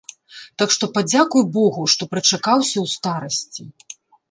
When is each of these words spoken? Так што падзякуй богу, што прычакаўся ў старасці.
Так 0.61 0.71
што 0.75 0.89
падзякуй 0.95 1.43
богу, 1.59 1.85
што 1.95 2.09
прычакаўся 2.15 2.77
ў 2.85 2.97
старасці. 2.97 3.71